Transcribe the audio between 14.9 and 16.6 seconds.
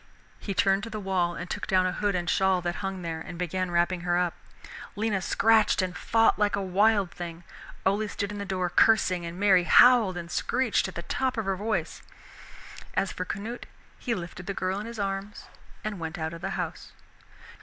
arms and went out of the